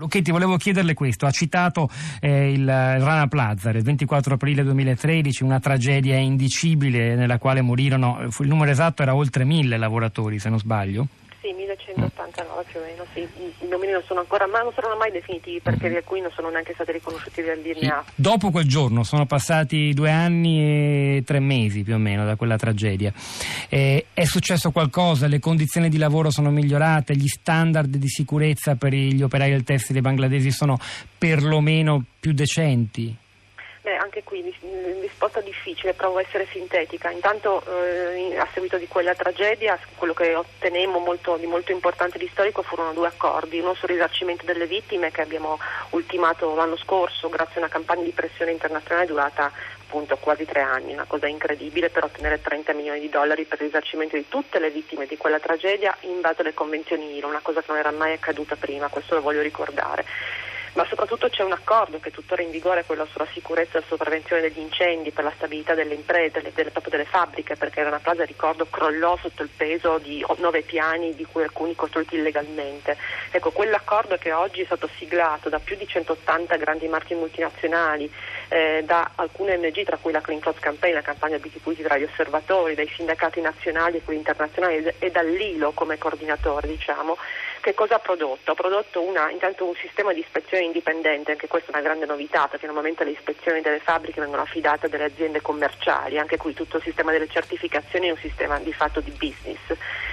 [0.00, 1.26] Lucchetti, volevo chiederle questo.
[1.26, 1.90] Ha citato
[2.20, 8.48] eh, il Rana Plaza il 24 aprile 2013, una tragedia indicibile nella quale morirono, il
[8.48, 11.06] numero esatto era oltre mille lavoratori, se non sbaglio.
[11.40, 13.20] Sì, 1189 più o meno, sì.
[13.64, 15.96] I numeri non sono ancora, ma non saranno mai definitivi perché mm-hmm.
[15.96, 18.04] alcuni non sono neanche stati riconosciuti dall'INEA.
[18.14, 22.58] Dopo quel giorno sono passati due anni e tre mesi più o meno da quella
[22.58, 23.10] tragedia.
[23.70, 25.28] Eh, è successo qualcosa?
[25.28, 27.16] Le condizioni di lavoro sono migliorate?
[27.16, 30.78] Gli standard di sicurezza per gli operai del tessile bangladesi sono
[31.16, 33.16] perlomeno più decenti?
[34.12, 34.42] Anche qui
[35.02, 37.10] risposta difficile, provo a essere sintetica.
[37.10, 42.28] Intanto eh, a seguito di quella tragedia quello che ottenemmo molto, di molto importante di
[42.32, 45.60] storico furono due accordi, uno sul risarcimento delle vittime che abbiamo
[45.90, 49.52] ultimato l'anno scorso grazie a una campagna di pressione internazionale durata
[49.86, 53.66] appunto quasi tre anni, una cosa incredibile per ottenere 30 milioni di dollari per il
[53.66, 57.60] risarcimento di tutte le vittime di quella tragedia in base alle convenzioni ILO, una cosa
[57.60, 60.04] che non era mai accaduta prima, questo lo voglio ricordare
[60.74, 64.04] ma soprattutto c'è un accordo che è tuttora in vigore, quello sulla sicurezza e sulla
[64.04, 67.98] prevenzione degli incendi, per la stabilità delle imprese, delle, delle, proprio delle fabbriche, perché Rana
[67.98, 72.96] Plaza, ricordo, crollò sotto il peso di nove piani, di cui alcuni costruiti illegalmente.
[73.30, 78.10] Ecco, quell'accordo che oggi è stato siglato da più di 180 grandi marchi multinazionali,
[78.48, 81.96] eh, da alcune ONG, tra cui la Clean Clothes Campaign, la campagna BT Puliti tra
[81.96, 87.16] gli osservatori, dai sindacati nazionali e quelli internazionali e dall'ILO come coordinatore, diciamo,
[87.60, 88.52] che cosa ha prodotto?
[88.52, 92.48] Ha prodotto una, intanto un sistema di ispezione indipendente, anche questa è una grande novità
[92.48, 96.82] perché normalmente le ispezioni delle fabbriche vengono affidate dalle aziende commerciali, anche qui tutto il
[96.82, 99.58] sistema delle certificazioni è un sistema di fatto di business.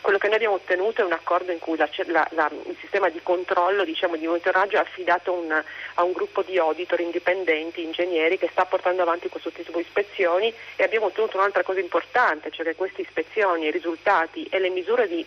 [0.00, 3.08] Quello che noi abbiamo ottenuto è un accordo in cui la, la, la, il sistema
[3.08, 8.36] di controllo, diciamo, di monitoraggio è affidato un, a un gruppo di auditor indipendenti, ingegneri,
[8.36, 12.64] che sta portando avanti questo tipo di ispezioni e abbiamo ottenuto un'altra cosa importante, cioè
[12.64, 15.24] che queste ispezioni, i risultati e le misure di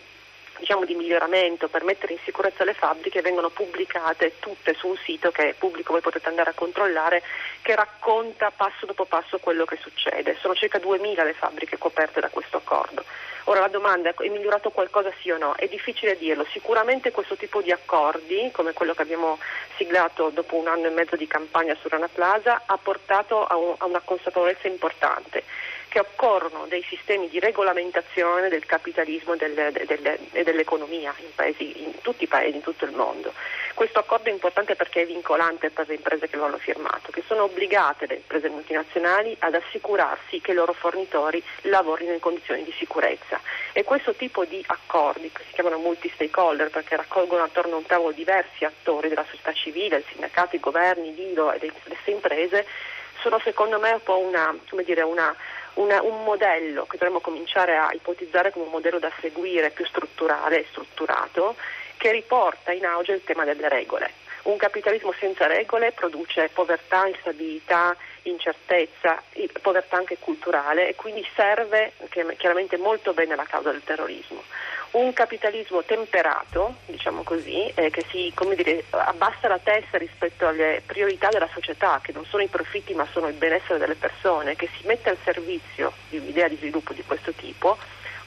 [0.58, 5.32] diciamo, di miglioramento per mettere in sicurezza le fabbriche vengono pubblicate tutte su un sito
[5.32, 7.22] che è pubblico, voi potete andare a controllare,
[7.62, 10.38] che racconta passo dopo passo quello che succede.
[10.40, 13.04] Sono circa 2.000 le fabbriche coperte da questo accordo.
[13.48, 15.54] Ora la domanda è, è migliorato qualcosa sì o no?
[15.54, 19.38] È difficile dirlo, sicuramente questo tipo di accordi, come quello che abbiamo
[19.76, 23.76] siglato dopo un anno e mezzo di campagna su Rana Plaza, ha portato a, un,
[23.78, 25.44] a una consapevolezza importante
[25.96, 32.02] che occorrono dei sistemi di regolamentazione del capitalismo e delle, delle, dell'economia in, paesi, in,
[32.02, 33.32] tutti i paesi, in tutto il mondo.
[33.74, 37.24] Questo accordo è importante perché è vincolante per le imprese che lo hanno firmato, che
[37.26, 42.74] sono obbligate le imprese multinazionali ad assicurarsi che i loro fornitori lavorino in condizioni di
[42.74, 43.40] sicurezza.
[43.72, 48.12] E questo tipo di accordi, che si chiamano multi-stakeholder perché raccolgono attorno a un tavolo
[48.12, 52.66] diversi attori della società civile, il sindacato, i governi, l'ILO e le stesse imprese,
[53.26, 55.36] sono secondo me un po' una, dire, una
[55.76, 60.60] una, un modello che dovremmo cominciare a ipotizzare come un modello da seguire più strutturale
[60.60, 61.56] e strutturato
[61.98, 64.12] che riporta in auge il tema delle regole.
[64.44, 69.22] Un capitalismo senza regole produce povertà, instabilità, incertezza,
[69.62, 71.94] povertà anche culturale e quindi serve
[72.38, 74.44] chiaramente molto bene alla causa del terrorismo
[74.98, 81.28] un capitalismo temperato, diciamo così, eh, che si dire, abbassa la testa rispetto alle priorità
[81.30, 84.88] della società, che non sono i profitti ma sono il benessere delle persone, che si
[84.88, 87.78] mette al servizio di un'idea di sviluppo di questo tipo,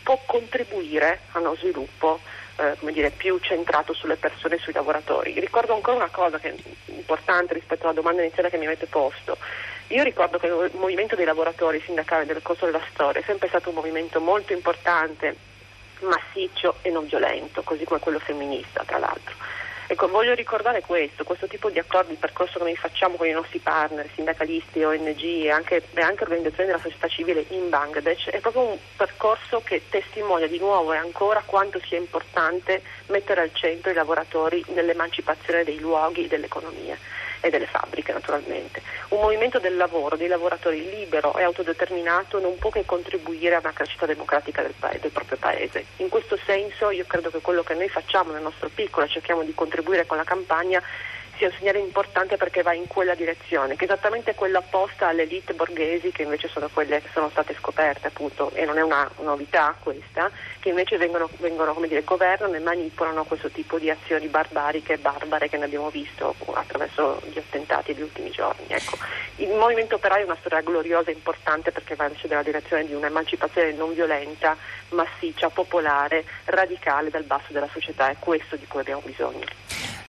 [0.02, 2.20] può contribuire a uno sviluppo
[2.56, 5.40] eh, dire, più centrato sulle persone e sui lavoratori.
[5.40, 6.54] Ricordo ancora una cosa che è
[6.92, 9.38] importante rispetto alla domanda iniziale che mi avete posto.
[9.88, 13.70] Io ricordo che il movimento dei lavoratori sindacali nel corso della storia è sempre stato
[13.70, 15.56] un movimento molto importante
[16.00, 19.34] massiccio e non violento, così come quello femminista tra l'altro.
[19.90, 23.32] Ecco, voglio ricordare questo, questo tipo di accordi, il percorso che noi facciamo con i
[23.32, 28.38] nostri partner, sindacalisti, ONG e anche, e anche organizzazioni della società civile in Bangladesh, è
[28.40, 33.90] proprio un percorso che testimonia di nuovo e ancora quanto sia importante mettere al centro
[33.90, 36.98] i lavoratori nell'emancipazione dei luoghi e dell'economia
[37.40, 38.82] e delle fabbriche naturalmente.
[39.08, 43.72] Un movimento del lavoro, dei lavoratori libero e autodeterminato non può che contribuire a una
[43.72, 45.84] crescita democratica del, paese, del proprio paese.
[45.96, 49.54] In questo senso io credo che quello che noi facciamo nel nostro piccolo cerchiamo di
[49.54, 50.82] contribuire con la campagna
[51.38, 55.22] sia un segnale importante perché va in quella direzione, che è esattamente quella opposta alle
[55.22, 59.08] elite borghesi che invece sono quelle che sono state scoperte appunto, e non è una
[59.20, 64.94] novità questa, che invece vengono, vengono dire, governano e manipolano questo tipo di azioni barbariche
[64.94, 68.66] e barbare che ne abbiamo visto attraverso gli attentati degli ultimi giorni.
[68.66, 68.98] Ecco.
[69.36, 72.94] Il movimento operaio è una storia gloriosa e importante perché va invece nella direzione di
[72.94, 74.56] un'emancipazione non violenta,
[74.90, 80.06] massiccia, popolare, radicale dal basso della società, è questo di cui abbiamo bisogno.